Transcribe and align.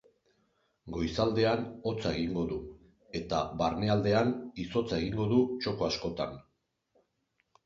Goizaldean, 0.93 1.59
hotza 1.91 2.13
egingo 2.21 2.45
du, 2.53 2.57
eta 3.19 3.43
barnealdean 3.61 4.33
izotza 4.65 4.99
egingo 5.03 5.29
du 5.35 5.39
txoko 5.61 5.89
askotan. 5.91 6.35